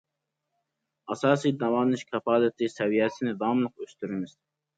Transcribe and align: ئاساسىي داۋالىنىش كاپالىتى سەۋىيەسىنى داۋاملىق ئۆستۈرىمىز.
ئاساسىي 1.15 1.53
داۋالىنىش 1.63 2.01
كاپالىتى 2.15 2.71
سەۋىيەسىنى 2.77 3.37
داۋاملىق 3.45 3.87
ئۆستۈرىمىز. 3.87 4.35